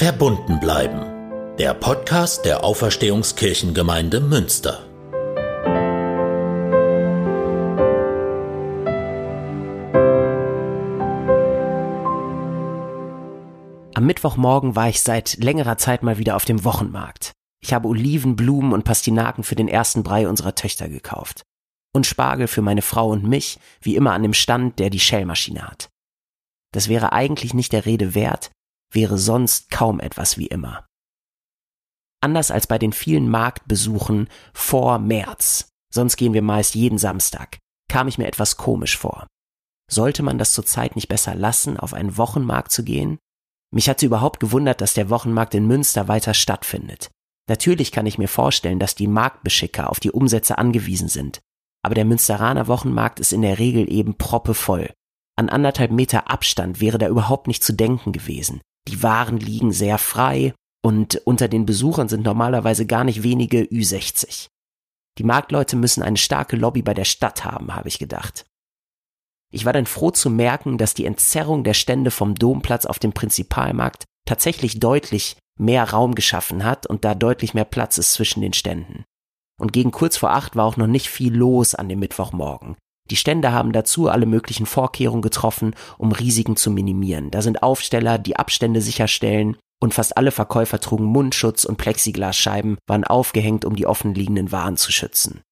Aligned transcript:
Verbunden 0.00 0.58
bleiben. 0.60 1.56
Der 1.58 1.74
Podcast 1.74 2.46
der 2.46 2.64
Auferstehungskirchengemeinde 2.64 4.20
Münster. 4.20 4.88
Am 13.94 14.06
Mittwochmorgen 14.06 14.74
war 14.74 14.88
ich 14.88 15.02
seit 15.02 15.36
längerer 15.36 15.76
Zeit 15.76 16.02
mal 16.02 16.16
wieder 16.16 16.34
auf 16.36 16.46
dem 16.46 16.64
Wochenmarkt. 16.64 17.32
Ich 17.62 17.74
habe 17.74 17.86
Oliven, 17.86 18.36
Blumen 18.36 18.72
und 18.72 18.84
Pastinaken 18.84 19.44
für 19.44 19.54
den 19.54 19.68
ersten 19.68 20.02
Brei 20.02 20.26
unserer 20.26 20.54
Töchter 20.54 20.88
gekauft. 20.88 21.42
Und 21.92 22.06
Spargel 22.06 22.46
für 22.46 22.62
meine 22.62 22.80
Frau 22.80 23.10
und 23.10 23.24
mich, 23.24 23.58
wie 23.82 23.96
immer 23.96 24.14
an 24.14 24.22
dem 24.22 24.32
Stand, 24.32 24.78
der 24.78 24.88
die 24.88 24.98
Shellmaschine 24.98 25.60
hat. 25.60 25.90
Das 26.72 26.88
wäre 26.88 27.12
eigentlich 27.12 27.52
nicht 27.52 27.74
der 27.74 27.84
Rede 27.84 28.14
wert, 28.14 28.50
wäre 28.92 29.18
sonst 29.18 29.70
kaum 29.70 30.00
etwas 30.00 30.38
wie 30.38 30.46
immer. 30.46 30.86
Anders 32.20 32.50
als 32.50 32.66
bei 32.66 32.78
den 32.78 32.92
vielen 32.92 33.28
Marktbesuchen 33.28 34.28
vor 34.52 34.98
März, 34.98 35.68
sonst 35.92 36.16
gehen 36.16 36.34
wir 36.34 36.42
meist 36.42 36.74
jeden 36.74 36.98
Samstag, 36.98 37.58
kam 37.88 38.08
ich 38.08 38.18
mir 38.18 38.26
etwas 38.26 38.56
komisch 38.56 38.96
vor. 38.98 39.26
Sollte 39.90 40.22
man 40.22 40.38
das 40.38 40.52
zurzeit 40.52 40.94
nicht 40.96 41.08
besser 41.08 41.34
lassen, 41.34 41.76
auf 41.76 41.94
einen 41.94 42.16
Wochenmarkt 42.16 42.70
zu 42.70 42.84
gehen? 42.84 43.18
Mich 43.72 43.88
hatte 43.88 44.06
überhaupt 44.06 44.38
gewundert, 44.38 44.80
dass 44.80 44.94
der 44.94 45.10
Wochenmarkt 45.10 45.54
in 45.54 45.66
Münster 45.66 46.08
weiter 46.08 46.34
stattfindet. 46.34 47.10
Natürlich 47.48 47.90
kann 47.90 48.06
ich 48.06 48.18
mir 48.18 48.28
vorstellen, 48.28 48.78
dass 48.78 48.94
die 48.94 49.08
Marktbeschicker 49.08 49.90
auf 49.90 49.98
die 49.98 50.12
Umsätze 50.12 50.58
angewiesen 50.58 51.08
sind. 51.08 51.40
Aber 51.82 51.94
der 51.94 52.04
Münsteraner 52.04 52.68
Wochenmarkt 52.68 53.18
ist 53.18 53.32
in 53.32 53.42
der 53.42 53.58
Regel 53.58 53.90
eben 53.90 54.16
proppevoll. 54.16 54.92
An 55.36 55.48
anderthalb 55.48 55.90
Meter 55.90 56.30
Abstand 56.30 56.80
wäre 56.80 56.98
da 56.98 57.08
überhaupt 57.08 57.46
nicht 57.46 57.64
zu 57.64 57.72
denken 57.72 58.12
gewesen. 58.12 58.60
Die 58.88 59.02
Waren 59.02 59.38
liegen 59.38 59.72
sehr 59.72 59.98
frei 59.98 60.54
und 60.82 61.16
unter 61.24 61.48
den 61.48 61.66
Besuchern 61.66 62.08
sind 62.08 62.24
normalerweise 62.24 62.86
gar 62.86 63.04
nicht 63.04 63.22
wenige 63.22 63.62
Ü60. 63.62 64.48
Die 65.18 65.24
Marktleute 65.24 65.76
müssen 65.76 66.02
eine 66.02 66.16
starke 66.16 66.56
Lobby 66.56 66.82
bei 66.82 66.94
der 66.94 67.04
Stadt 67.04 67.44
haben, 67.44 67.74
habe 67.74 67.88
ich 67.88 67.98
gedacht. 67.98 68.46
Ich 69.52 69.64
war 69.64 69.72
dann 69.72 69.86
froh 69.86 70.10
zu 70.10 70.30
merken, 70.30 70.78
dass 70.78 70.94
die 70.94 71.04
Entzerrung 71.04 71.64
der 71.64 71.74
Stände 71.74 72.10
vom 72.10 72.34
Domplatz 72.34 72.86
auf 72.86 72.98
dem 72.98 73.12
Prinzipalmarkt 73.12 74.04
tatsächlich 74.26 74.78
deutlich 74.78 75.36
mehr 75.58 75.90
Raum 75.90 76.14
geschaffen 76.14 76.64
hat 76.64 76.86
und 76.86 77.04
da 77.04 77.14
deutlich 77.14 77.52
mehr 77.52 77.64
Platz 77.64 77.98
ist 77.98 78.12
zwischen 78.12 78.40
den 78.40 78.52
Ständen. 78.52 79.04
Und 79.60 79.72
gegen 79.72 79.90
kurz 79.90 80.16
vor 80.16 80.30
acht 80.30 80.56
war 80.56 80.64
auch 80.64 80.76
noch 80.76 80.86
nicht 80.86 81.08
viel 81.08 81.34
los 81.34 81.74
an 81.74 81.88
dem 81.88 81.98
Mittwochmorgen. 81.98 82.76
Die 83.10 83.16
Stände 83.16 83.52
haben 83.52 83.72
dazu 83.72 84.08
alle 84.08 84.26
möglichen 84.26 84.66
Vorkehrungen 84.66 85.22
getroffen, 85.22 85.74
um 85.98 86.12
Risiken 86.12 86.56
zu 86.56 86.70
minimieren. 86.70 87.30
Da 87.30 87.42
sind 87.42 87.62
Aufsteller, 87.62 88.18
die 88.18 88.36
Abstände 88.36 88.80
sicherstellen 88.80 89.56
und 89.80 89.94
fast 89.94 90.16
alle 90.16 90.30
Verkäufer 90.30 90.78
trugen 90.78 91.04
Mundschutz 91.04 91.64
und 91.64 91.76
Plexiglasscheiben 91.76 92.78
waren 92.86 93.04
aufgehängt, 93.04 93.64
um 93.64 93.74
die 93.74 93.86
offenliegenden 93.86 94.52
Waren 94.52 94.76
zu 94.76 94.92
schützen. 94.92 95.42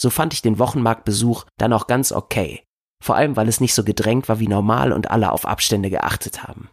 So 0.00 0.10
fand 0.10 0.32
ich 0.32 0.42
den 0.42 0.58
Wochenmarktbesuch 0.58 1.44
dann 1.56 1.72
auch 1.72 1.86
ganz 1.86 2.12
okay. 2.12 2.64
Vor 3.02 3.14
allem, 3.14 3.36
weil 3.36 3.48
es 3.48 3.60
nicht 3.60 3.74
so 3.74 3.84
gedrängt 3.84 4.28
war 4.28 4.40
wie 4.40 4.48
normal 4.48 4.92
und 4.92 5.10
alle 5.10 5.30
auf 5.30 5.44
Abstände 5.46 5.90
geachtet 5.90 6.42
haben. 6.42 6.68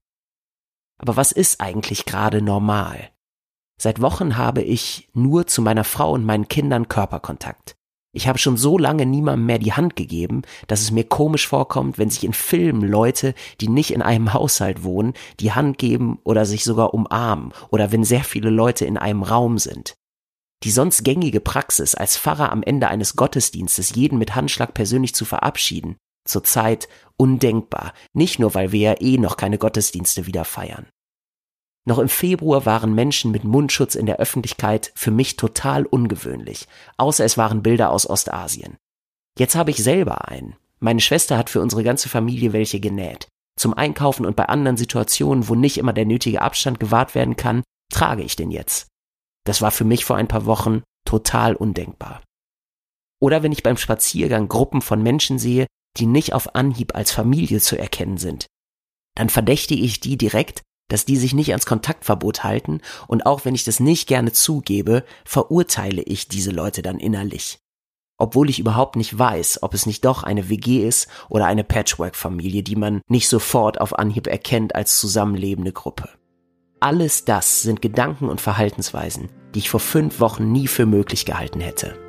Aber 0.97 1.17
was 1.17 1.31
ist 1.31 1.61
eigentlich 1.61 2.05
gerade 2.05 2.41
normal? 2.41 3.11
Seit 3.79 4.01
Wochen 4.01 4.37
habe 4.37 4.61
ich 4.61 5.09
nur 5.13 5.45
zu 5.45 5.61
meiner 5.61 5.83
Frau 5.83 6.11
und 6.11 6.25
meinen 6.25 6.47
Kindern 6.47 6.87
Körperkontakt. 6.87 7.75
Ich 8.15 8.29
habe 8.29 8.39
schon 8.39 8.55
so 8.55 8.77
lange 8.77 9.05
niemandem 9.05 9.45
mehr 9.45 9.59
die 9.59 9.73
Hand 9.73 9.97
gegeben, 9.97 10.43
dass 10.67 10.79
es 10.79 10.89
mir 10.89 11.03
komisch 11.03 11.49
vorkommt, 11.49 11.97
wenn 11.97 12.09
sich 12.09 12.23
in 12.23 12.31
Filmen 12.31 12.87
Leute, 12.87 13.33
die 13.59 13.67
nicht 13.67 13.91
in 13.91 14.01
einem 14.01 14.33
Haushalt 14.33 14.85
wohnen, 14.85 15.13
die 15.41 15.51
Hand 15.51 15.77
geben 15.77 16.19
oder 16.23 16.45
sich 16.45 16.63
sogar 16.63 16.93
umarmen 16.93 17.51
oder 17.71 17.91
wenn 17.91 18.05
sehr 18.05 18.23
viele 18.23 18.49
Leute 18.49 18.85
in 18.85 18.97
einem 18.97 19.21
Raum 19.21 19.57
sind. 19.57 19.95
Die 20.63 20.71
sonst 20.71 21.03
gängige 21.03 21.41
Praxis, 21.41 21.93
als 21.93 22.17
Pfarrer 22.17 22.53
am 22.53 22.63
Ende 22.63 22.87
eines 22.87 23.17
Gottesdienstes 23.17 23.95
jeden 23.95 24.17
mit 24.17 24.33
Handschlag 24.33 24.73
persönlich 24.73 25.13
zu 25.13 25.25
verabschieden, 25.25 25.97
zurzeit 26.25 26.87
undenkbar, 27.17 27.91
nicht 28.13 28.39
nur 28.39 28.53
weil 28.53 28.71
wir 28.71 28.79
ja 28.79 29.01
eh 29.01 29.17
noch 29.17 29.35
keine 29.35 29.57
Gottesdienste 29.57 30.25
wieder 30.25 30.45
feiern. 30.45 30.87
Noch 31.87 31.99
im 31.99 32.09
Februar 32.09 32.65
waren 32.65 32.95
Menschen 32.95 33.31
mit 33.31 33.43
Mundschutz 33.43 33.93
in 33.93 34.07
der 34.07 34.17
Öffentlichkeit 34.17 34.91
für 34.95 35.11
mich 35.11 35.37
total 35.37 35.85
ungewöhnlich, 35.85 36.67
außer 36.97 37.23
es 37.23 37.37
waren 37.37 37.61
Bilder 37.61 37.91
aus 37.91 38.09
Ostasien. 38.09 38.77
Jetzt 39.37 39.55
habe 39.55 39.69
ich 39.69 39.77
selber 39.77 40.27
einen. 40.27 40.55
Meine 40.79 41.01
Schwester 41.01 41.37
hat 41.37 41.49
für 41.49 41.61
unsere 41.61 41.83
ganze 41.83 42.09
Familie 42.09 42.53
welche 42.53 42.79
genäht. 42.79 43.27
Zum 43.57 43.73
Einkaufen 43.73 44.25
und 44.25 44.35
bei 44.35 44.45
anderen 44.47 44.77
Situationen, 44.77 45.47
wo 45.47 45.55
nicht 45.55 45.77
immer 45.77 45.93
der 45.93 46.05
nötige 46.05 46.41
Abstand 46.41 46.79
gewahrt 46.79 47.15
werden 47.15 47.35
kann, 47.35 47.63
trage 47.91 48.23
ich 48.23 48.35
den 48.35 48.51
jetzt. 48.51 48.87
Das 49.45 49.61
war 49.61 49.71
für 49.71 49.85
mich 49.85 50.05
vor 50.05 50.17
ein 50.17 50.27
paar 50.27 50.45
Wochen 50.45 50.81
total 51.05 51.55
undenkbar. 51.55 52.23
Oder 53.21 53.43
wenn 53.43 53.51
ich 53.51 53.63
beim 53.63 53.77
Spaziergang 53.77 54.49
Gruppen 54.49 54.81
von 54.81 55.01
Menschen 55.01 55.39
sehe, 55.39 55.67
die 55.97 56.07
nicht 56.07 56.33
auf 56.33 56.55
Anhieb 56.55 56.95
als 56.95 57.11
Familie 57.11 57.61
zu 57.61 57.77
erkennen 57.77 58.17
sind, 58.17 58.47
dann 59.15 59.29
verdächtige 59.29 59.81
ich 59.81 59.99
die 59.99 60.17
direkt, 60.17 60.61
dass 60.87 61.05
die 61.05 61.17
sich 61.17 61.33
nicht 61.33 61.51
ans 61.51 61.65
Kontaktverbot 61.65 62.43
halten 62.43 62.81
und 63.07 63.25
auch 63.25 63.45
wenn 63.45 63.55
ich 63.55 63.63
das 63.63 63.79
nicht 63.79 64.07
gerne 64.07 64.31
zugebe, 64.31 65.03
verurteile 65.25 66.01
ich 66.01 66.27
diese 66.27 66.51
Leute 66.51 66.81
dann 66.81 66.99
innerlich. 66.99 67.59
Obwohl 68.17 68.49
ich 68.49 68.59
überhaupt 68.59 68.95
nicht 68.95 69.17
weiß, 69.17 69.61
ob 69.61 69.73
es 69.73 69.85
nicht 69.85 70.05
doch 70.05 70.23
eine 70.23 70.49
WG 70.49 70.87
ist 70.87 71.07
oder 71.27 71.47
eine 71.47 71.65
Patchwork-Familie, 71.65 72.63
die 72.63 72.77
man 72.77 73.01
nicht 73.07 73.27
sofort 73.27 73.81
auf 73.81 73.97
Anhieb 73.97 74.27
erkennt 74.27 74.73
als 74.73 74.99
zusammenlebende 74.99 75.73
Gruppe. 75.73 76.09
Alles 76.79 77.25
das 77.25 77.61
sind 77.61 77.81
Gedanken 77.81 78.29
und 78.29 78.39
Verhaltensweisen, 78.39 79.29
die 79.53 79.59
ich 79.59 79.69
vor 79.69 79.79
fünf 79.79 80.19
Wochen 80.19 80.51
nie 80.51 80.67
für 80.67 80.85
möglich 80.85 81.25
gehalten 81.25 81.59
hätte. 81.59 82.04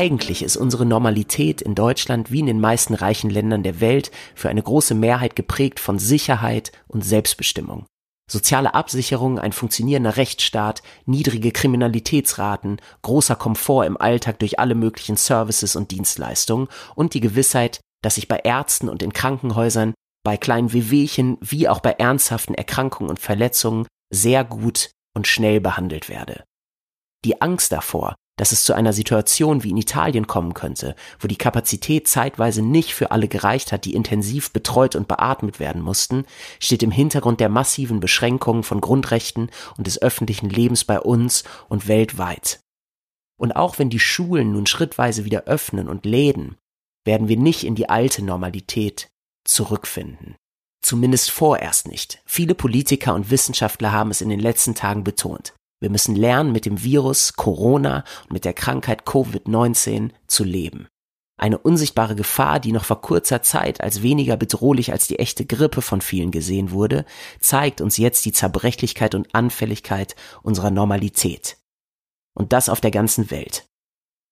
Eigentlich 0.00 0.42
ist 0.42 0.56
unsere 0.56 0.86
Normalität 0.86 1.60
in 1.60 1.74
Deutschland 1.74 2.32
wie 2.32 2.40
in 2.40 2.46
den 2.46 2.58
meisten 2.58 2.94
reichen 2.94 3.28
Ländern 3.28 3.62
der 3.62 3.80
Welt 3.80 4.10
für 4.34 4.48
eine 4.48 4.62
große 4.62 4.94
Mehrheit 4.94 5.36
geprägt 5.36 5.78
von 5.78 5.98
Sicherheit 5.98 6.72
und 6.88 7.04
Selbstbestimmung. 7.04 7.84
Soziale 8.26 8.72
Absicherung, 8.72 9.38
ein 9.38 9.52
funktionierender 9.52 10.16
Rechtsstaat, 10.16 10.82
niedrige 11.04 11.52
Kriminalitätsraten, 11.52 12.80
großer 13.02 13.36
Komfort 13.36 13.84
im 13.84 13.98
Alltag 13.98 14.38
durch 14.38 14.58
alle 14.58 14.74
möglichen 14.74 15.16
Services 15.16 15.76
und 15.76 15.90
Dienstleistungen 15.90 16.68
und 16.94 17.12
die 17.12 17.20
Gewissheit, 17.20 17.80
dass 18.02 18.16
ich 18.16 18.26
bei 18.26 18.38
Ärzten 18.38 18.88
und 18.88 19.02
in 19.02 19.12
Krankenhäusern, 19.12 19.92
bei 20.24 20.38
kleinen 20.38 20.72
Wehwehchen 20.72 21.36
wie 21.42 21.68
auch 21.68 21.80
bei 21.80 21.90
ernsthaften 21.90 22.54
Erkrankungen 22.54 23.10
und 23.10 23.18
Verletzungen 23.18 23.86
sehr 24.08 24.44
gut 24.44 24.92
und 25.14 25.26
schnell 25.26 25.60
behandelt 25.60 26.08
werde. 26.08 26.42
Die 27.26 27.42
Angst 27.42 27.70
davor, 27.70 28.14
dass 28.40 28.52
es 28.52 28.64
zu 28.64 28.72
einer 28.72 28.94
Situation 28.94 29.64
wie 29.64 29.68
in 29.68 29.76
Italien 29.76 30.26
kommen 30.26 30.54
könnte, 30.54 30.96
wo 31.18 31.28
die 31.28 31.36
Kapazität 31.36 32.08
zeitweise 32.08 32.62
nicht 32.62 32.94
für 32.94 33.10
alle 33.10 33.28
gereicht 33.28 33.70
hat, 33.70 33.84
die 33.84 33.92
intensiv 33.92 34.50
betreut 34.50 34.96
und 34.96 35.08
beatmet 35.08 35.60
werden 35.60 35.82
mussten, 35.82 36.24
steht 36.58 36.82
im 36.82 36.90
Hintergrund 36.90 37.40
der 37.40 37.50
massiven 37.50 38.00
Beschränkungen 38.00 38.62
von 38.62 38.80
Grundrechten 38.80 39.50
und 39.76 39.86
des 39.86 40.00
öffentlichen 40.00 40.48
Lebens 40.48 40.86
bei 40.86 40.98
uns 40.98 41.44
und 41.68 41.86
weltweit. 41.86 42.60
Und 43.38 43.52
auch 43.52 43.78
wenn 43.78 43.90
die 43.90 44.00
Schulen 44.00 44.52
nun 44.52 44.64
schrittweise 44.64 45.26
wieder 45.26 45.44
öffnen 45.44 45.86
und 45.86 46.06
Läden, 46.06 46.56
werden 47.04 47.28
wir 47.28 47.36
nicht 47.36 47.62
in 47.64 47.74
die 47.74 47.90
alte 47.90 48.24
Normalität 48.24 49.10
zurückfinden. 49.44 50.36
Zumindest 50.80 51.30
vorerst 51.30 51.88
nicht. 51.88 52.22
Viele 52.24 52.54
Politiker 52.54 53.14
und 53.14 53.30
Wissenschaftler 53.30 53.92
haben 53.92 54.10
es 54.10 54.22
in 54.22 54.30
den 54.30 54.40
letzten 54.40 54.74
Tagen 54.74 55.04
betont. 55.04 55.52
Wir 55.80 55.90
müssen 55.90 56.14
lernen, 56.14 56.52
mit 56.52 56.66
dem 56.66 56.82
Virus 56.82 57.32
Corona 57.32 58.04
und 58.24 58.32
mit 58.32 58.44
der 58.44 58.52
Krankheit 58.52 59.04
Covid-19 59.04 60.10
zu 60.26 60.44
leben. 60.44 60.86
Eine 61.38 61.56
unsichtbare 61.56 62.14
Gefahr, 62.14 62.60
die 62.60 62.70
noch 62.70 62.84
vor 62.84 63.00
kurzer 63.00 63.40
Zeit 63.40 63.80
als 63.80 64.02
weniger 64.02 64.36
bedrohlich 64.36 64.92
als 64.92 65.06
die 65.06 65.18
echte 65.18 65.46
Grippe 65.46 65.80
von 65.80 66.02
vielen 66.02 66.30
gesehen 66.30 66.70
wurde, 66.70 67.06
zeigt 67.40 67.80
uns 67.80 67.96
jetzt 67.96 68.26
die 68.26 68.32
Zerbrechlichkeit 68.32 69.14
und 69.14 69.34
Anfälligkeit 69.34 70.16
unserer 70.42 70.70
Normalität. 70.70 71.56
Und 72.34 72.52
das 72.52 72.68
auf 72.68 72.82
der 72.82 72.90
ganzen 72.90 73.30
Welt. 73.30 73.64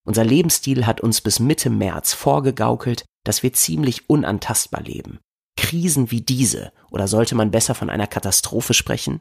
Unser 0.06 0.25
Lebensstil 0.25 0.87
hat 0.87 1.01
uns 1.01 1.23
bis 1.23 1.41
Mitte 1.41 1.71
März 1.71 2.12
vorgegaukelt, 2.12 3.06
dass 3.25 3.43
wir 3.43 3.55
ziemlich 3.55 4.11
unantastbar 4.11 4.83
leben. 4.83 5.19
Krisen 5.56 6.11
wie 6.11 6.21
diese, 6.21 6.73
oder 6.91 7.09
sollte 7.09 7.35
man 7.35 7.51
besser 7.51 7.75
von 7.75 7.89
einer 7.89 8.06
Katastrophe 8.06 8.75
sprechen, 8.75 9.19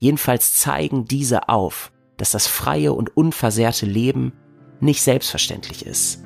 Jedenfalls 0.00 0.54
zeigen 0.54 1.04
diese 1.04 1.48
auf, 1.50 1.92
dass 2.16 2.30
das 2.32 2.46
freie 2.46 2.94
und 2.94 3.16
unversehrte 3.16 3.86
Leben 3.86 4.32
nicht 4.80 5.02
selbstverständlich 5.02 5.84
ist. 5.86 6.24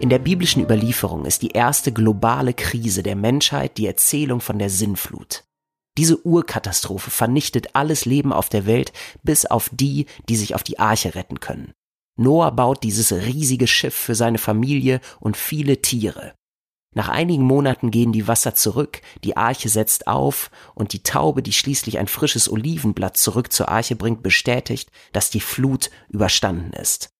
In 0.00 0.08
der 0.08 0.18
biblischen 0.18 0.62
Überlieferung 0.62 1.26
ist 1.26 1.42
die 1.42 1.50
erste 1.50 1.92
globale 1.92 2.54
Krise 2.54 3.02
der 3.02 3.16
Menschheit 3.16 3.76
die 3.76 3.86
Erzählung 3.86 4.40
von 4.40 4.58
der 4.58 4.70
Sinnflut. 4.70 5.44
Diese 5.98 6.24
Urkatastrophe 6.24 7.10
vernichtet 7.10 7.74
alles 7.74 8.06
Leben 8.06 8.32
auf 8.32 8.48
der 8.48 8.64
Welt, 8.64 8.94
bis 9.22 9.44
auf 9.44 9.68
die, 9.70 10.06
die 10.30 10.36
sich 10.36 10.54
auf 10.54 10.62
die 10.62 10.78
Arche 10.78 11.14
retten 11.14 11.38
können. 11.40 11.74
Noah 12.16 12.50
baut 12.50 12.82
dieses 12.82 13.12
riesige 13.12 13.66
Schiff 13.66 13.94
für 13.94 14.14
seine 14.14 14.38
Familie 14.38 15.02
und 15.20 15.36
viele 15.36 15.82
Tiere. 15.82 16.32
Nach 16.94 17.10
einigen 17.10 17.44
Monaten 17.44 17.90
gehen 17.90 18.12
die 18.12 18.26
Wasser 18.26 18.54
zurück, 18.54 19.02
die 19.22 19.36
Arche 19.36 19.68
setzt 19.68 20.06
auf 20.06 20.50
und 20.74 20.94
die 20.94 21.02
Taube, 21.02 21.42
die 21.42 21.52
schließlich 21.52 21.98
ein 21.98 22.08
frisches 22.08 22.50
Olivenblatt 22.50 23.18
zurück 23.18 23.52
zur 23.52 23.68
Arche 23.68 23.96
bringt, 23.96 24.22
bestätigt, 24.22 24.90
dass 25.12 25.28
die 25.28 25.40
Flut 25.40 25.90
überstanden 26.08 26.72
ist. 26.72 27.10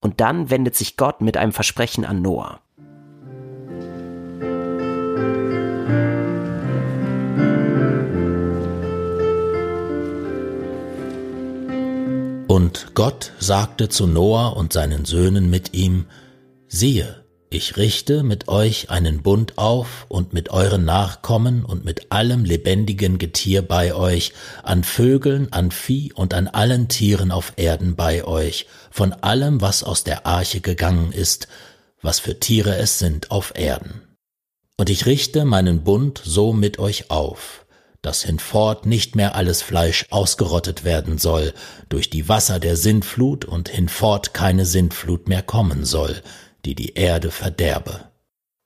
Und 0.00 0.20
dann 0.20 0.50
wendet 0.50 0.76
sich 0.76 0.96
Gott 0.96 1.20
mit 1.20 1.36
einem 1.36 1.52
Versprechen 1.52 2.04
an 2.04 2.22
Noah. 2.22 2.60
Und 12.46 12.94
Gott 12.94 13.32
sagte 13.38 13.88
zu 13.88 14.06
Noah 14.06 14.56
und 14.56 14.72
seinen 14.72 15.04
Söhnen 15.04 15.50
mit 15.50 15.74
ihm, 15.74 16.06
siehe, 16.68 17.25
ich 17.48 17.76
richte 17.76 18.22
mit 18.22 18.48
euch 18.48 18.90
einen 18.90 19.22
Bund 19.22 19.56
auf 19.56 20.06
und 20.08 20.32
mit 20.32 20.50
euren 20.50 20.84
Nachkommen 20.84 21.64
und 21.64 21.84
mit 21.84 22.10
allem 22.10 22.44
lebendigen 22.44 23.18
Getier 23.18 23.62
bei 23.62 23.94
euch, 23.94 24.32
an 24.62 24.82
Vögeln, 24.82 25.52
an 25.52 25.70
Vieh 25.70 26.12
und 26.12 26.34
an 26.34 26.48
allen 26.48 26.88
Tieren 26.88 27.30
auf 27.30 27.52
Erden 27.56 27.94
bei 27.94 28.24
euch, 28.24 28.66
von 28.90 29.12
allem, 29.12 29.60
was 29.60 29.84
aus 29.84 30.02
der 30.02 30.26
Arche 30.26 30.60
gegangen 30.60 31.12
ist, 31.12 31.46
was 32.02 32.18
für 32.18 32.40
Tiere 32.40 32.76
es 32.76 32.98
sind 32.98 33.30
auf 33.30 33.52
Erden. 33.56 34.02
Und 34.76 34.90
ich 34.90 35.06
richte 35.06 35.44
meinen 35.44 35.84
Bund 35.84 36.20
so 36.24 36.52
mit 36.52 36.78
euch 36.78 37.10
auf, 37.10 37.64
dass 38.02 38.22
hinfort 38.22 38.86
nicht 38.86 39.16
mehr 39.16 39.34
alles 39.34 39.62
Fleisch 39.62 40.06
ausgerottet 40.10 40.84
werden 40.84 41.18
soll 41.18 41.54
durch 41.88 42.10
die 42.10 42.28
Wasser 42.28 42.60
der 42.60 42.76
Sintflut 42.76 43.44
und 43.44 43.68
hinfort 43.68 44.34
keine 44.34 44.66
Sintflut 44.66 45.28
mehr 45.28 45.42
kommen 45.42 45.84
soll, 45.84 46.22
die 46.66 46.74
die 46.74 46.94
Erde 46.94 47.30
verderbe. 47.30 48.10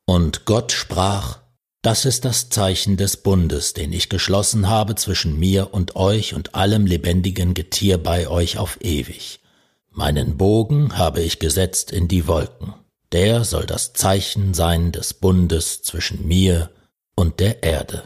Und 0.07 0.47
Gott 0.47 0.73
sprach, 0.73 1.41
das 1.83 2.07
ist 2.07 2.25
das 2.25 2.49
Zeichen 2.49 2.97
des 2.97 3.19
Bundes, 3.19 3.75
den 3.75 3.93
ich 3.93 4.09
geschlossen 4.09 4.69
habe 4.69 4.95
zwischen 4.95 5.39
mir 5.39 5.73
und 5.75 5.97
euch 5.97 6.35
und 6.35 6.55
allem 6.55 6.87
lebendigen 6.87 7.53
Getier 7.53 7.99
bei 7.99 8.27
euch 8.27 8.57
auf 8.57 8.79
ewig. 8.81 9.41
Meinen 9.91 10.39
Bogen 10.39 10.97
habe 10.97 11.21
ich 11.21 11.39
gesetzt 11.39 11.93
in 11.93 12.09
die 12.09 12.27
Wolken. 12.27 12.75
Der 13.13 13.45
soll 13.45 13.67
das 13.67 13.93
Zeichen 13.93 14.55
sein 14.55 14.93
des 14.93 15.15
Bundes 15.15 15.83
zwischen 15.83 16.27
mir 16.27 16.71
und 17.17 17.39
der 17.41 17.63
Erde. 17.63 18.05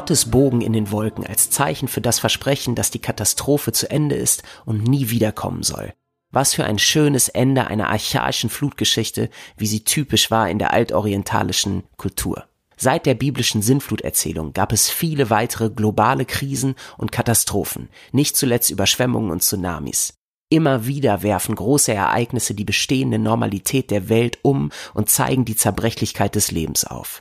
Gottes 0.00 0.30
Bogen 0.30 0.62
in 0.62 0.72
den 0.72 0.90
Wolken 0.90 1.26
als 1.26 1.50
Zeichen 1.50 1.86
für 1.86 2.00
das 2.00 2.18
Versprechen, 2.18 2.74
dass 2.74 2.90
die 2.90 3.00
Katastrophe 3.00 3.70
zu 3.72 3.90
Ende 3.90 4.14
ist 4.14 4.42
und 4.64 4.88
nie 4.88 5.10
wiederkommen 5.10 5.62
soll. 5.62 5.92
Was 6.30 6.54
für 6.54 6.64
ein 6.64 6.78
schönes 6.78 7.28
Ende 7.28 7.66
einer 7.66 7.90
archaischen 7.90 8.48
Flutgeschichte, 8.48 9.28
wie 9.58 9.66
sie 9.66 9.84
typisch 9.84 10.30
war 10.30 10.48
in 10.48 10.58
der 10.58 10.72
altorientalischen 10.72 11.82
Kultur. 11.98 12.46
Seit 12.78 13.04
der 13.04 13.12
biblischen 13.12 13.60
Sinnfluterzählung 13.60 14.54
gab 14.54 14.72
es 14.72 14.88
viele 14.88 15.28
weitere 15.28 15.68
globale 15.68 16.24
Krisen 16.24 16.76
und 16.96 17.12
Katastrophen, 17.12 17.90
nicht 18.10 18.38
zuletzt 18.38 18.70
Überschwemmungen 18.70 19.30
und 19.30 19.42
Tsunamis. 19.42 20.14
Immer 20.48 20.86
wieder 20.86 21.22
werfen 21.22 21.54
große 21.54 21.92
Ereignisse 21.92 22.54
die 22.54 22.64
bestehende 22.64 23.18
Normalität 23.18 23.90
der 23.90 24.08
Welt 24.08 24.38
um 24.40 24.70
und 24.94 25.10
zeigen 25.10 25.44
die 25.44 25.56
Zerbrechlichkeit 25.56 26.36
des 26.36 26.52
Lebens 26.52 26.86
auf. 26.86 27.20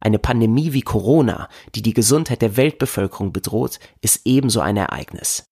Eine 0.00 0.18
Pandemie 0.18 0.72
wie 0.72 0.82
Corona, 0.82 1.48
die 1.74 1.82
die 1.82 1.94
Gesundheit 1.94 2.42
der 2.42 2.56
Weltbevölkerung 2.56 3.32
bedroht, 3.32 3.80
ist 4.00 4.22
ebenso 4.24 4.60
ein 4.60 4.76
Ereignis. 4.76 5.44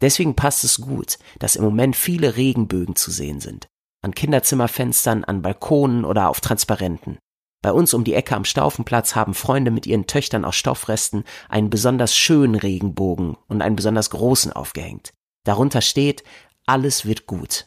Deswegen 0.00 0.34
passt 0.34 0.64
es 0.64 0.80
gut, 0.80 1.18
dass 1.38 1.56
im 1.56 1.64
Moment 1.64 1.96
viele 1.96 2.36
Regenbögen 2.36 2.96
zu 2.96 3.10
sehen 3.10 3.40
sind. 3.40 3.68
An 4.02 4.14
Kinderzimmerfenstern, 4.14 5.24
an 5.24 5.42
Balkonen 5.42 6.04
oder 6.04 6.28
auf 6.28 6.40
Transparenten. 6.40 7.18
Bei 7.62 7.72
uns 7.72 7.94
um 7.94 8.04
die 8.04 8.14
Ecke 8.14 8.36
am 8.36 8.44
Staufenplatz 8.44 9.14
haben 9.14 9.34
Freunde 9.34 9.70
mit 9.70 9.86
ihren 9.86 10.06
Töchtern 10.06 10.44
aus 10.44 10.56
Stoffresten 10.56 11.24
einen 11.48 11.70
besonders 11.70 12.14
schönen 12.14 12.54
Regenbogen 12.54 13.36
und 13.48 13.62
einen 13.62 13.76
besonders 13.76 14.10
großen 14.10 14.52
aufgehängt. 14.52 15.12
Darunter 15.44 15.80
steht, 15.80 16.22
alles 16.66 17.06
wird 17.06 17.26
gut. 17.26 17.66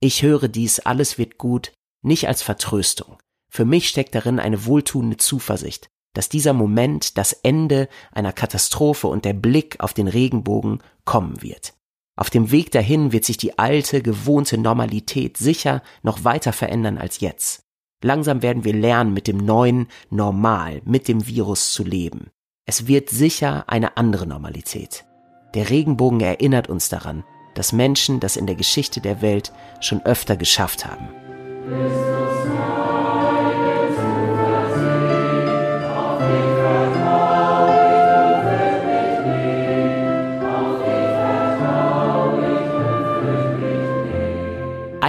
Ich 0.00 0.22
höre 0.22 0.48
dies, 0.48 0.80
alles 0.80 1.16
wird 1.16 1.38
gut, 1.38 1.72
nicht 2.02 2.28
als 2.28 2.42
Vertröstung, 2.42 3.18
für 3.54 3.64
mich 3.64 3.88
steckt 3.88 4.16
darin 4.16 4.40
eine 4.40 4.66
wohltuende 4.66 5.16
Zuversicht, 5.16 5.88
dass 6.12 6.28
dieser 6.28 6.52
Moment 6.52 7.16
das 7.16 7.32
Ende 7.32 7.88
einer 8.10 8.32
Katastrophe 8.32 9.06
und 9.06 9.24
der 9.24 9.32
Blick 9.32 9.76
auf 9.78 9.94
den 9.94 10.08
Regenbogen 10.08 10.82
kommen 11.04 11.40
wird. 11.40 11.72
Auf 12.16 12.30
dem 12.30 12.50
Weg 12.50 12.72
dahin 12.72 13.12
wird 13.12 13.24
sich 13.24 13.36
die 13.36 13.56
alte, 13.56 14.02
gewohnte 14.02 14.58
Normalität 14.58 15.36
sicher 15.36 15.84
noch 16.02 16.24
weiter 16.24 16.52
verändern 16.52 16.98
als 16.98 17.20
jetzt. 17.20 17.62
Langsam 18.02 18.42
werden 18.42 18.64
wir 18.64 18.74
lernen, 18.74 19.14
mit 19.14 19.28
dem 19.28 19.36
neuen 19.36 19.86
Normal, 20.10 20.82
mit 20.84 21.06
dem 21.06 21.24
Virus 21.28 21.72
zu 21.72 21.84
leben. 21.84 22.30
Es 22.66 22.88
wird 22.88 23.08
sicher 23.08 23.68
eine 23.68 23.96
andere 23.96 24.26
Normalität. 24.26 25.04
Der 25.54 25.70
Regenbogen 25.70 26.20
erinnert 26.20 26.68
uns 26.68 26.88
daran, 26.88 27.22
dass 27.54 27.72
Menschen 27.72 28.18
das 28.18 28.36
in 28.36 28.48
der 28.48 28.56
Geschichte 28.56 29.00
der 29.00 29.22
Welt 29.22 29.52
schon 29.80 30.04
öfter 30.04 30.36
geschafft 30.36 30.84
haben. 30.84 31.08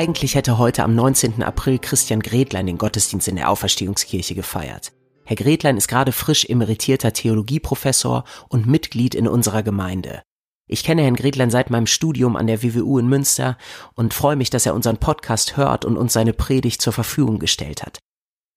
Eigentlich 0.06 0.36
hätte 0.36 0.60
heute 0.60 0.84
am 0.84 0.94
19. 0.94 1.42
April 1.42 1.80
Christian 1.80 2.20
Gretlein 2.20 2.68
den 2.68 2.78
Gottesdienst 2.78 3.28
in 3.28 3.38
der 3.38 3.50
Auferstehungskirche 3.50 4.36
gefeiert. 4.36 4.92
Herr 5.24 5.36
Gretlein 5.36 5.78
ist 5.78 5.88
gerade 5.88 6.12
frisch 6.12 6.46
emeritierter 6.46 7.12
Theologieprofessor 7.12 8.24
und 8.48 8.68
Mitglied 8.68 9.16
in 9.16 9.28
unserer 9.28 9.64
Gemeinde. 9.64 10.22
Ich 10.68 10.84
kenne 10.84 11.02
Herrn 11.02 11.16
Gretlein 11.16 11.50
seit 11.50 11.72
meinem 11.72 11.88
Studium 11.88 12.36
an 12.36 12.46
der 12.46 12.62
WWU 12.62 13.00
in 13.00 13.08
Münster 13.08 13.58
und 13.96 14.14
freue 14.14 14.36
mich, 14.36 14.52
dass 14.52 14.68
er 14.68 14.76
unseren 14.76 14.98
Podcast 14.98 15.58
hört 15.58 15.86
und 15.86 15.98
uns 15.98 16.14
seine 16.14 16.34
Predigt 16.34 16.84
zur 16.84 16.94
Verfügung 16.94 17.40
gestellt 17.40 17.82
hat. 17.82 17.98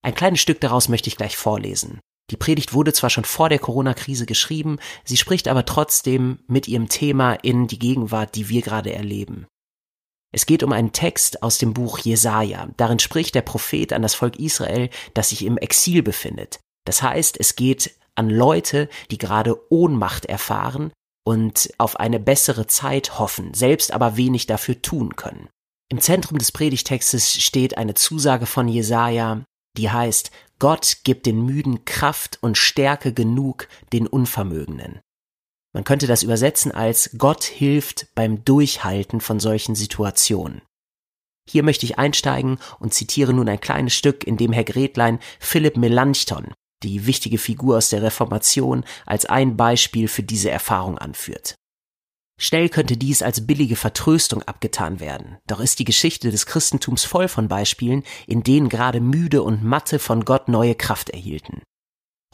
Ein 0.03 0.15
kleines 0.15 0.41
Stück 0.41 0.61
daraus 0.61 0.91
möchte 0.91 1.09
ich 1.09 1.17
gleich 1.17 1.39
vorlesen. 1.39 1.99
Die 2.31 2.37
Predigt 2.37 2.75
wurde 2.75 2.93
zwar 2.93 3.09
schon 3.09 3.25
vor 3.25 3.49
der 3.49 3.59
Corona-Krise 3.59 4.27
geschrieben, 4.27 4.77
sie 5.03 5.17
spricht 5.17 5.49
aber 5.49 5.65
trotzdem 5.65 6.41
mit 6.47 6.69
ihrem 6.69 6.91
Thema 6.91 7.33
in 7.33 7.69
die 7.69 7.79
Gegenwart, 7.79 8.35
die 8.35 8.51
wir 8.51 8.61
gerade 8.61 8.93
erleben. 8.93 9.47
Es 10.33 10.47
geht 10.47 10.63
um 10.63 10.73
einen 10.73 10.93
Text 10.93 11.43
aus 11.43 11.59
dem 11.59 11.73
Buch 11.73 11.99
Jesaja. 11.99 12.69
Darin 12.77 12.99
spricht 12.99 13.35
der 13.35 13.43
Prophet 13.43 13.93
an 13.93 14.03
das 14.03 14.15
Volk 14.15 14.39
Israel, 14.39 14.91
das 15.15 15.31
sich 15.31 15.45
im 15.45 15.57
Exil 15.57 16.03
befindet. 16.03 16.61
Das 16.85 17.03
heißt, 17.03 17.39
es 17.41 17.57
geht 17.57 17.95
an 18.15 18.29
Leute, 18.29 18.89
die 19.11 19.19
gerade 19.19 19.57
Ohnmacht 19.71 20.27
erfahren 20.27 20.93
und 21.25 21.71
auf 21.79 21.99
eine 22.01 22.21
bessere 22.21 22.67
Zeit 22.67 23.19
hoffen, 23.19 23.55
selbst 23.55 23.93
aber 23.93 24.17
wenig 24.17 24.47
dafür 24.47 24.83
tun 24.83 25.17
können. 25.17 25.49
Im 25.91 26.01
Zentrum 26.01 26.39
des 26.39 26.53
Predigtextes 26.53 27.43
steht 27.43 27.79
eine 27.79 27.95
Zusage 27.95 28.47
von 28.47 28.69
Jesaja, 28.69 29.43
die 29.77 29.91
heißt, 29.91 30.31
Gott 30.59 30.99
gibt 31.05 31.27
den 31.27 31.45
Müden 31.45 31.85
Kraft 31.85 32.39
und 32.43 32.59
Stärke 32.59 33.13
genug 33.13 33.69
den 33.93 34.07
Unvermögenden. 34.07 35.01
Man 35.79 35.85
könnte 35.85 36.09
das 36.09 36.25
übersetzen 36.25 36.73
als 36.73 37.11
Gott 37.19 37.45
hilft 37.45 38.09
beim 38.17 38.45
Durchhalten 38.45 39.21
von 39.21 39.39
solchen 39.39 39.77
Situationen. 39.77 40.61
Hier 41.49 41.63
möchte 41.63 41.87
ich 41.87 42.01
einsteigen 42.01 42.59
und 42.81 42.95
zitiere 42.95 43.33
nun 43.33 43.49
ein 43.49 43.61
kleines 43.61 43.95
Stück, 43.95 44.25
in 44.25 44.37
dem 44.37 44.53
Herr 44.53 44.65
Gretlein 44.65 45.21
Philipp 45.39 45.77
Melanchthon, 45.77 46.53
die 46.83 47.07
wichtige 47.07 47.39
Figur 47.39 47.77
aus 47.77 47.91
der 47.91 48.03
Reformation, 48.03 48.85
als 49.07 49.27
ein 49.27 49.57
Beispiel 49.57 50.09
für 50.09 50.25
diese 50.25 50.51
Erfahrung 50.51 50.99
anführt. 50.99 51.55
Schnell 52.41 52.71
könnte 52.71 52.97
dies 52.97 53.23
als 53.23 53.47
billige 53.47 53.77
Vertröstung 53.77 54.43
abgetan 54.43 54.99
werden, 54.99 55.39
doch 55.47 55.61
ist 55.61 55.79
die 55.79 55.85
Geschichte 55.85 56.33
des 56.33 56.47
Christentums 56.47 57.05
voll 57.05 57.29
von 57.29 57.47
Beispielen, 57.47 58.03
in 58.27 58.43
denen 58.43 58.69
gerade 58.69 58.99
müde 58.99 59.45
und 59.45 59.63
matte 59.63 60.01
von 60.01 60.25
Gott 60.25 60.49
neue 60.49 60.75
Kraft 60.75 61.11
erhielten. 61.11 61.63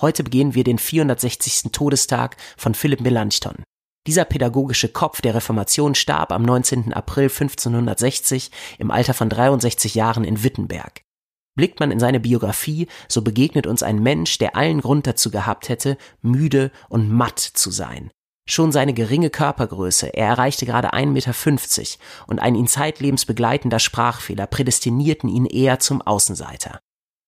Heute 0.05 0.23
begehen 0.23 0.55
wir 0.55 0.65
den 0.65 0.77
460. 0.77 1.73
Todestag 1.73 2.37
von 2.59 2.75
Philipp 2.75 3.01
Melanchthon. 3.01 3.65
Dieser 4.07 4.27
pädagogische 4.27 4.91
Kopf 4.91 5.23
der 5.23 5.35
Reformation 5.35 5.95
starb 5.95 6.31
am 6.31 6.43
19. 6.43 6.93
April 6.93 7.31
1560 7.31 8.51
im 8.77 8.91
Alter 8.91 9.15
von 9.15 9.31
63 9.31 9.95
Jahren 9.95 10.25
in 10.25 10.45
Wittenberg. 10.45 11.01
Blickt 11.57 11.81
man 11.81 11.91
in 11.91 12.01
seine 12.01 12.21
Biografie, 12.21 12.87
so 13.09 13.23
begegnet 13.23 13.67
uns 13.67 13.83
ein 13.83 13.99
Mensch, 14.03 14.37
der 14.37 14.57
allen 14.57 14.83
Grund 14.83 15.07
dazu 15.07 15.31
gehabt 15.31 15.71
hätte, 15.71 15.97
müde 16.21 16.71
und 16.91 17.11
matt 17.11 17.39
zu 17.39 17.71
sein. 17.71 18.11
Schon 18.47 18.73
seine 18.73 18.93
geringe 18.93 19.31
Körpergröße, 19.31 20.09
er 20.09 20.27
erreichte 20.27 20.67
gerade 20.67 20.93
1,50 20.93 21.07
Meter 21.07 22.05
und 22.27 22.41
ein 22.41 22.57
ihn 22.57 22.67
zeitlebens 22.67 23.25
begleitender 23.25 23.79
Sprachfehler 23.79 24.47
prädestinierten 24.49 25.31
ihn 25.31 25.47
eher 25.47 25.79
zum 25.81 26.03
Außenseiter. 26.03 26.79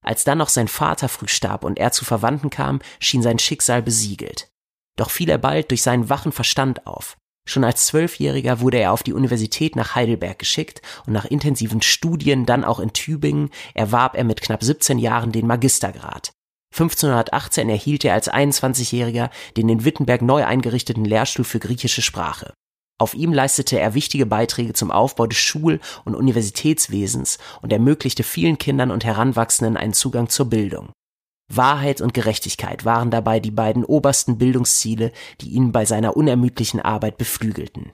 Als 0.07 0.23
dann 0.23 0.39
noch 0.39 0.49
sein 0.49 0.69
Vater 0.69 1.09
früh 1.09 1.27
starb 1.27 1.65
und 1.65 1.79
er 1.79 1.91
zu 1.91 2.05
Verwandten 2.05 2.49
kam, 2.49 2.81
schien 3.01 3.23
sein 3.23 3.41
Schicksal 3.41 3.83
besiegelt. 3.83 4.49
Doch 4.97 5.11
fiel 5.11 5.29
er 5.29 5.39
bald 5.39 5.71
durch 5.71 5.83
seinen 5.83 6.09
wachen 6.09 6.31
Verstand 6.31 6.87
auf. 6.87 7.17
Schon 7.49 7.65
als 7.65 7.87
Zwölfjähriger 7.87 8.61
wurde 8.61 8.79
er 8.79 8.93
auf 8.93 9.03
die 9.03 9.13
Universität 9.13 9.75
nach 9.75 9.95
Heidelberg 9.97 10.39
geschickt 10.39 10.81
und 11.07 11.13
nach 11.13 11.25
intensiven 11.25 11.83
Studien 11.83 12.47
dann 12.47 12.65
auch 12.65 12.79
in 12.79 12.93
Tübingen 12.93 13.51
erwarb 13.75 14.17
er 14.17 14.25
mit 14.25 14.41
knapp 14.41 14.63
17 14.63 14.99
Jahren 14.99 15.33
den 15.33 15.47
Magistergrad. 15.47 16.33
1518 16.73 17.69
erhielt 17.69 18.05
er 18.05 18.15
als 18.15 18.33
21-Jähriger 18.33 19.31
den 19.57 19.69
in 19.69 19.85
Wittenberg 19.85 20.23
neu 20.23 20.45
eingerichteten 20.45 21.05
Lehrstuhl 21.05 21.45
für 21.45 21.59
griechische 21.59 22.03
Sprache. 22.03 22.55
Auf 22.99 23.15
ihm 23.15 23.33
leistete 23.33 23.79
er 23.79 23.95
wichtige 23.95 24.25
Beiträge 24.25 24.73
zum 24.73 24.91
Aufbau 24.91 25.27
des 25.27 25.39
Schul- 25.39 25.81
und 26.05 26.15
Universitätswesens 26.15 27.39
und 27.61 27.73
ermöglichte 27.73 28.23
vielen 28.23 28.57
Kindern 28.57 28.91
und 28.91 29.05
Heranwachsenden 29.05 29.77
einen 29.77 29.93
Zugang 29.93 30.29
zur 30.29 30.47
Bildung. 30.47 30.91
Wahrheit 31.53 32.01
und 32.01 32.15
Gerechtigkeit 32.15 32.85
waren 32.85 33.11
dabei 33.11 33.39
die 33.39 33.51
beiden 33.51 33.85
obersten 33.85 34.39
Bildungsziele, 34.39 35.13
die 35.41 35.51
ihn 35.51 35.73
bei 35.73 35.85
seiner 35.85 36.17
unermüdlichen 36.17 36.81
Arbeit 36.81 37.19
beflügelten. 37.19 37.93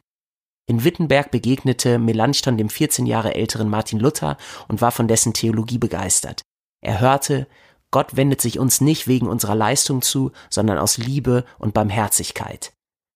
In 0.67 0.85
Wittenberg 0.85 1.31
begegnete 1.31 1.99
Melanchthon 1.99 2.57
dem 2.57 2.69
14 2.69 3.05
Jahre 3.05 3.35
älteren 3.35 3.69
Martin 3.69 3.99
Luther 3.99 4.37
und 4.69 4.81
war 4.81 4.93
von 4.93 5.09
dessen 5.09 5.35
Theologie 5.35 5.79
begeistert. 5.79 6.43
Er 6.81 7.01
hörte, 7.01 7.47
Gott 7.91 8.17
wendet 8.17 8.41
sich 8.41 8.59
uns 8.59 8.81
nicht 8.81 9.07
wegen 9.07 9.29
unserer 9.29 9.57
Leistung 9.57 10.01
zu, 10.01 10.33
sondern 10.49 10.79
aus 10.79 10.97
Liebe 10.97 11.45
und 11.59 11.75
Barmherzigkeit. 11.75 12.73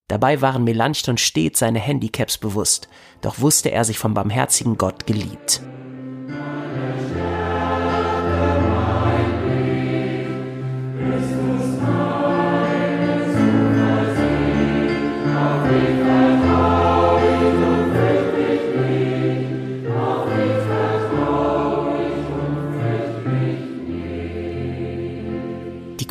Dabei 0.09 0.41
waren 0.41 0.63
Melanchthon 0.63 1.17
stets 1.17 1.59
seine 1.59 1.79
Handicaps 1.79 2.37
bewusst, 2.37 2.87
doch 3.19 3.39
wusste 3.39 3.71
er 3.71 3.83
sich 3.83 3.99
vom 3.99 4.13
barmherzigen 4.13 4.77
Gott 4.77 5.05
geliebt. 5.05 5.61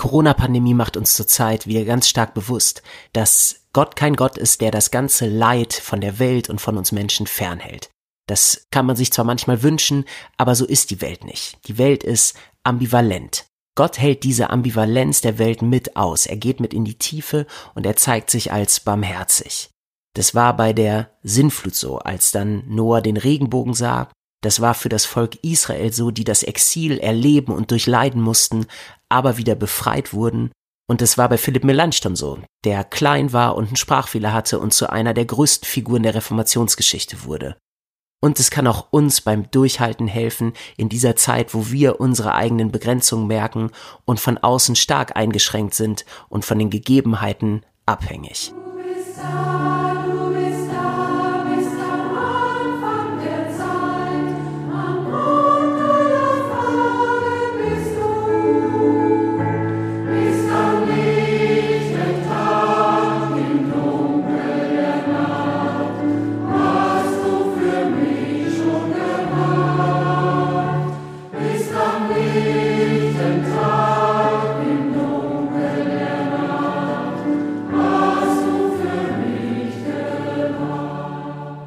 Corona-Pandemie 0.06 0.72
macht 0.72 0.96
uns 0.96 1.14
zurzeit 1.14 1.66
wieder 1.66 1.84
ganz 1.84 2.08
stark 2.08 2.32
bewusst, 2.32 2.82
dass 3.12 3.65
Gott 3.76 3.94
kein 3.94 4.16
Gott 4.16 4.38
ist, 4.38 4.62
der 4.62 4.70
das 4.70 4.90
ganze 4.90 5.26
Leid 5.26 5.74
von 5.74 6.00
der 6.00 6.18
Welt 6.18 6.48
und 6.48 6.62
von 6.62 6.78
uns 6.78 6.92
Menschen 6.92 7.26
fernhält. 7.26 7.90
Das 8.26 8.68
kann 8.70 8.86
man 8.86 8.96
sich 8.96 9.12
zwar 9.12 9.26
manchmal 9.26 9.62
wünschen, 9.62 10.06
aber 10.38 10.54
so 10.54 10.64
ist 10.64 10.88
die 10.90 11.02
Welt 11.02 11.24
nicht. 11.24 11.58
Die 11.68 11.76
Welt 11.76 12.02
ist 12.02 12.38
ambivalent. 12.62 13.44
Gott 13.74 13.98
hält 13.98 14.22
diese 14.22 14.48
Ambivalenz 14.48 15.20
der 15.20 15.36
Welt 15.38 15.60
mit 15.60 15.94
aus. 15.94 16.24
Er 16.24 16.38
geht 16.38 16.58
mit 16.58 16.72
in 16.72 16.86
die 16.86 16.96
Tiefe 16.96 17.46
und 17.74 17.84
er 17.84 17.96
zeigt 17.96 18.30
sich 18.30 18.50
als 18.50 18.80
barmherzig. 18.80 19.68
Das 20.14 20.34
war 20.34 20.56
bei 20.56 20.72
der 20.72 21.10
Sinnflut 21.22 21.74
so, 21.74 21.98
als 21.98 22.30
dann 22.30 22.62
Noah 22.66 23.02
den 23.02 23.18
Regenbogen 23.18 23.74
sah. 23.74 24.08
Das 24.42 24.62
war 24.62 24.72
für 24.72 24.88
das 24.88 25.04
Volk 25.04 25.44
Israel 25.44 25.92
so, 25.92 26.10
die 26.10 26.24
das 26.24 26.44
Exil 26.44 26.96
erleben 26.96 27.52
und 27.52 27.72
durchleiden 27.72 28.22
mussten, 28.22 28.68
aber 29.10 29.36
wieder 29.36 29.54
befreit 29.54 30.14
wurden. 30.14 30.50
Und 30.88 31.02
es 31.02 31.18
war 31.18 31.28
bei 31.28 31.36
Philipp 31.36 31.64
Melanchthon 31.64 32.14
so, 32.14 32.38
der 32.64 32.84
klein 32.84 33.32
war 33.32 33.56
und 33.56 33.66
einen 33.66 33.76
Sprachfehler 33.76 34.32
hatte 34.32 34.60
und 34.60 34.72
zu 34.72 34.88
einer 34.88 35.14
der 35.14 35.24
größten 35.24 35.66
Figuren 35.66 36.04
der 36.04 36.14
Reformationsgeschichte 36.14 37.24
wurde. 37.24 37.56
Und 38.22 38.40
es 38.40 38.50
kann 38.50 38.66
auch 38.66 38.88
uns 38.90 39.20
beim 39.20 39.50
Durchhalten 39.50 40.08
helfen 40.08 40.52
in 40.76 40.88
dieser 40.88 41.16
Zeit, 41.16 41.54
wo 41.54 41.70
wir 41.70 42.00
unsere 42.00 42.34
eigenen 42.34 42.72
Begrenzungen 42.72 43.26
merken 43.26 43.70
und 44.04 44.20
von 44.20 44.38
außen 44.38 44.74
stark 44.74 45.16
eingeschränkt 45.16 45.74
sind 45.74 46.06
und 46.28 46.44
von 46.44 46.58
den 46.58 46.70
Gegebenheiten 46.70 47.64
abhängig. 47.84 48.54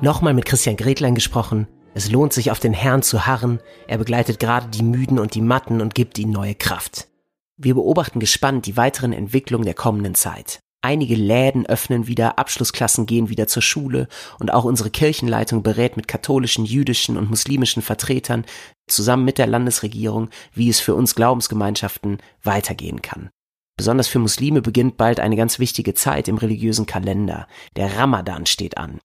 Nochmal 0.01 0.34
mit 0.34 0.46
Christian 0.46 0.77
Gretlein 0.77 1.13
gesprochen. 1.13 1.68
Es 1.94 2.10
lohnt 2.10 2.32
sich 2.32 2.51
auf 2.51 2.60
den 2.62 2.72
Herrn 2.72 3.01
zu 3.01 3.25
harren. 3.25 3.60
Er 3.86 3.98
begleitet 3.98 4.39
gerade 4.39 4.70
die 4.70 4.84
Müden 4.84 5.20
und 5.20 5.36
die 5.36 5.41
Matten 5.41 5.82
und 5.82 5.94
gibt 5.94 6.18
ihnen 6.18 6.32
neue 6.32 6.56
Kraft. 6.56 7.10
Wir 7.58 7.74
beobachten 7.74 8.22
gespannt 8.22 8.65
die 8.65 8.77
weiteren 8.77 9.12
Entwicklungen 9.12 9.65
der 9.65 9.74
kommenden 9.74 10.15
Zeit. 10.15 10.62
Einige 10.82 11.15
Läden 11.15 11.65
öffnen 11.65 12.08
wieder, 12.08 12.39
Abschlussklassen 12.39 13.08
gehen 13.08 13.27
wieder 13.27 13.48
zur 13.48 13.62
Schule 13.62 14.08
und 14.39 14.53
auch 14.53 14.63
unsere 14.63 14.89
Kirchenleitung 14.89 15.63
berät 15.63 15.98
mit 15.98 16.08
katholischen, 16.08 16.63
jüdischen 16.63 17.18
und 17.18 17.29
muslimischen 17.29 17.82
Vertretern 17.82 18.46
zusammen 18.88 19.25
mit 19.25 19.38
der 19.38 19.48
Landesregierung, 19.48 20.29
wie 20.53 20.70
es 20.70 20.79
für 20.79 20.96
uns 20.96 21.13
Glaubensgemeinschaften 21.13 22.20
weitergehen 22.41 23.01
kann. 23.01 23.29
Besonders 23.75 24.08
für 24.08 24.20
Muslime 24.20 24.62
beginnt 24.62 24.96
bald 24.96 25.20
eine 25.20 25.36
ganz 25.36 25.60
wichtige 25.60 25.94
Zeit 25.94 26.29
im 26.29 26.38
religiösen 26.38 26.86
Kalender. 26.86 27.48
Der 27.75 27.98
Ramadan 27.98 28.46
steht 28.46 28.77
an. 28.77 29.01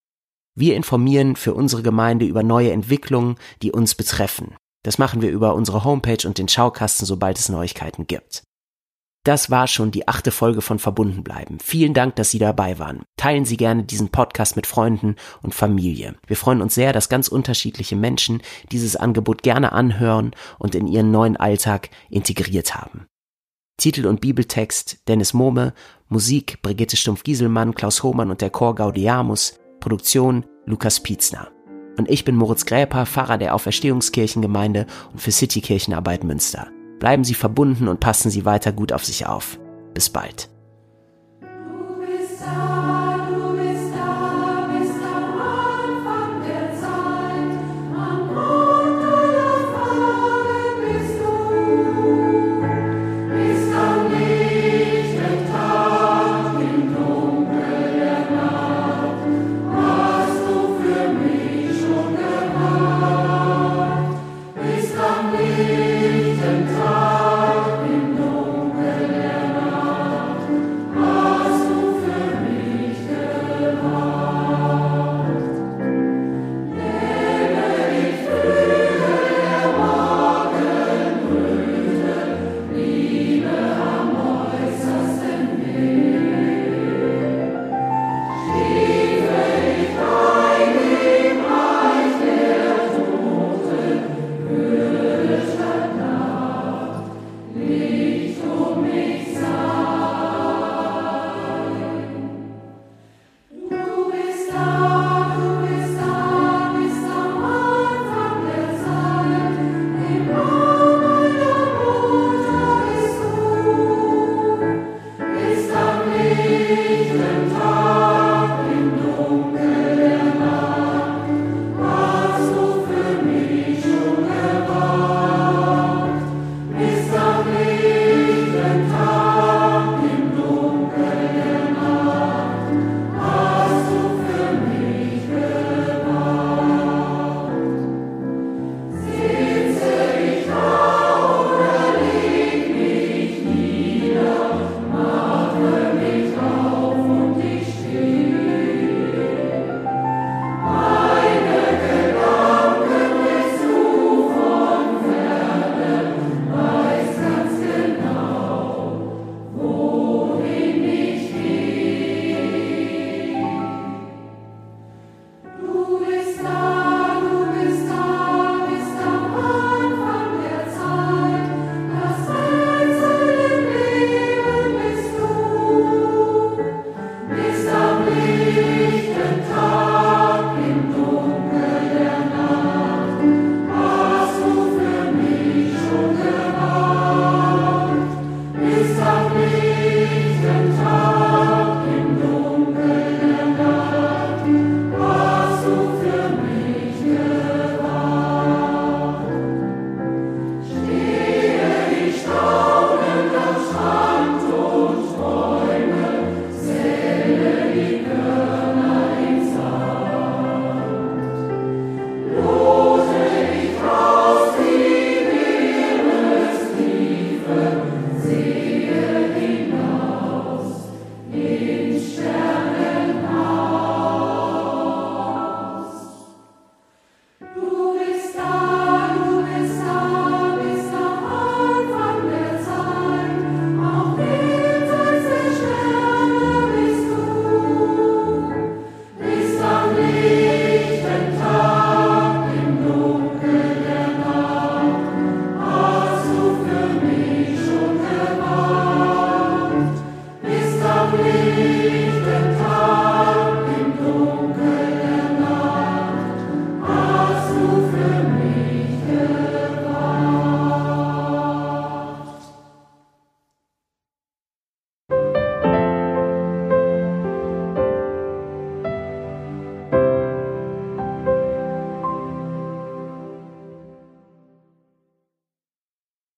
Wir 0.56 0.76
informieren 0.76 1.34
für 1.34 1.54
unsere 1.54 1.82
Gemeinde 1.82 2.26
über 2.26 2.42
neue 2.42 2.72
Entwicklungen, 2.72 3.36
die 3.62 3.72
uns 3.72 3.94
betreffen. 3.94 4.54
Das 4.84 4.98
machen 4.98 5.22
wir 5.22 5.30
über 5.30 5.54
unsere 5.54 5.82
Homepage 5.82 6.26
und 6.26 6.38
den 6.38 6.48
Schaukasten, 6.48 7.06
sobald 7.06 7.38
es 7.38 7.48
Neuigkeiten 7.48 8.06
gibt. 8.06 8.44
Das 9.24 9.50
war 9.50 9.66
schon 9.66 9.90
die 9.90 10.06
achte 10.06 10.30
Folge 10.30 10.60
von 10.60 10.78
Verbunden 10.78 11.24
bleiben. 11.24 11.58
Vielen 11.58 11.94
Dank, 11.94 12.14
dass 12.16 12.30
Sie 12.30 12.38
dabei 12.38 12.78
waren. 12.78 13.02
Teilen 13.16 13.46
Sie 13.46 13.56
gerne 13.56 13.82
diesen 13.82 14.10
Podcast 14.10 14.54
mit 14.54 14.66
Freunden 14.66 15.16
und 15.42 15.54
Familie. 15.54 16.14
Wir 16.26 16.36
freuen 16.36 16.60
uns 16.60 16.74
sehr, 16.74 16.92
dass 16.92 17.08
ganz 17.08 17.28
unterschiedliche 17.28 17.96
Menschen 17.96 18.42
dieses 18.70 18.96
Angebot 18.96 19.42
gerne 19.42 19.72
anhören 19.72 20.32
und 20.58 20.74
in 20.74 20.86
ihren 20.86 21.10
neuen 21.10 21.38
Alltag 21.38 21.88
integriert 22.10 22.74
haben. 22.74 23.06
Titel 23.78 24.06
und 24.06 24.20
Bibeltext 24.20 24.98
Dennis 25.08 25.32
Mohme, 25.32 25.72
Musik 26.08 26.60
Brigitte 26.60 26.98
Stumpf-Gieselmann, 26.98 27.74
Klaus 27.74 28.02
Hohmann 28.02 28.30
und 28.30 28.42
der 28.42 28.50
Chor 28.50 28.74
Gaudiamus, 28.74 29.58
Produktion 29.84 30.46
Lukas 30.64 31.00
Pietzner. 31.00 31.48
Und 31.98 32.08
ich 32.08 32.24
bin 32.24 32.36
Moritz 32.36 32.64
Gräper, 32.64 33.04
Pfarrer 33.04 33.36
der 33.36 33.54
Auferstehungskirchengemeinde 33.54 34.86
und 35.12 35.20
für 35.20 35.30
City 35.30 35.60
Kirchenarbeit 35.60 36.24
Münster. 36.24 36.68
Bleiben 37.00 37.22
Sie 37.22 37.34
verbunden 37.34 37.88
und 37.88 38.00
passen 38.00 38.30
Sie 38.30 38.46
weiter 38.46 38.72
gut 38.72 38.94
auf 38.94 39.04
sich 39.04 39.26
auf. 39.26 39.58
Bis 39.92 40.08
bald. 40.08 40.48